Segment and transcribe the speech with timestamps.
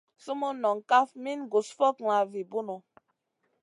[0.23, 2.77] Sumun non kaf min gus fokŋa vi bunu.